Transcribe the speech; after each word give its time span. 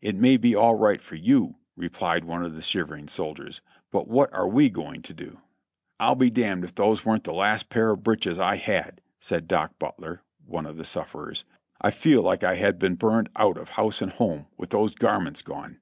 "It 0.00 0.14
may 0.14 0.36
be 0.36 0.54
all 0.54 0.76
right 0.76 1.00
for 1.00 1.16
you," 1.16 1.56
replied 1.74 2.22
one 2.24 2.44
of 2.44 2.54
the 2.54 2.62
shivering 2.62 3.08
sol 3.08 3.34
diers, 3.34 3.62
"but 3.90 4.06
what 4.06 4.32
are 4.32 4.46
we 4.46 4.70
going 4.70 5.02
to 5.02 5.12
do?" 5.12 5.40
"I'll 5.98 6.14
be 6.14 6.30
damned 6.30 6.62
if 6.62 6.76
those 6.76 7.04
weren't 7.04 7.24
the 7.24 7.32
last 7.32 7.68
pair 7.68 7.90
of 7.90 8.04
breeches 8.04 8.38
I 8.38 8.58
had!" 8.58 9.00
said 9.18 9.48
Doc. 9.48 9.76
Butler, 9.80 10.22
one 10.46 10.66
of 10.66 10.76
the 10.76 10.84
sufferers. 10.84 11.44
"I 11.80 11.90
feel 11.90 12.22
like 12.22 12.44
I 12.44 12.54
had 12.54 12.78
been 12.78 12.94
burned 12.94 13.28
out 13.34 13.58
of 13.58 13.70
house 13.70 14.00
and 14.00 14.12
home, 14.12 14.46
with 14.56 14.70
those 14.70 14.94
garments 14.94 15.42
gone." 15.42 15.80